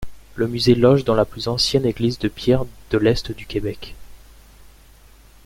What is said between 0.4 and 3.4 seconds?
musée loge dans la plus ancienne église de pierre de l'Est